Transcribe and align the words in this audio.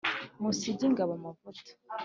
Musige 0.41 0.81
ingabo 0.89 1.11
amavuta 1.17 1.69